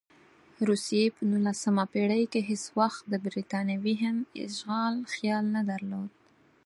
[0.67, 6.11] روسیې په نولسمه پېړۍ کې هېڅ وخت د برټانوي هند اشغال خیال نه درلود.